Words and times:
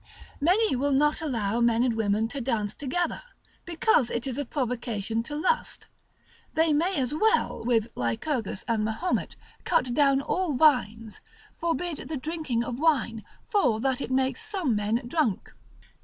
Many 0.39 0.75
will 0.75 0.93
not 0.93 1.21
allow 1.21 1.59
men 1.59 1.83
and 1.83 1.95
women 1.95 2.27
to 2.29 2.41
dance 2.41 2.75
together, 2.75 3.21
because 3.65 4.09
it 4.09 4.25
is 4.25 4.39
a 4.39 4.45
provocation 4.45 5.21
to 5.21 5.35
lust: 5.35 5.85
they 6.55 6.73
may 6.73 6.95
as 6.95 7.13
well, 7.13 7.63
with 7.63 7.87
Lycurgus 7.93 8.65
and 8.67 8.83
Mahomet, 8.83 9.35
cut 9.63 9.93
down 9.93 10.19
all 10.19 10.53
vines, 10.55 11.21
forbid 11.53 11.97
the 12.09 12.17
drinking 12.17 12.63
of 12.63 12.79
wine, 12.79 13.23
for 13.47 13.79
that 13.79 14.01
it 14.01 14.09
makes 14.09 14.41
some 14.43 14.75
men 14.75 15.03
drunk. 15.07 15.53